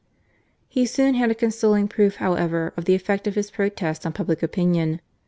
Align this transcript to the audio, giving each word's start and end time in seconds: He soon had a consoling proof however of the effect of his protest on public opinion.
He 0.67 0.87
soon 0.87 1.13
had 1.13 1.29
a 1.29 1.35
consoling 1.35 1.87
proof 1.87 2.15
however 2.15 2.73
of 2.75 2.85
the 2.85 2.95
effect 2.95 3.27
of 3.27 3.35
his 3.35 3.51
protest 3.51 4.03
on 4.03 4.13
public 4.13 4.41
opinion. 4.41 4.99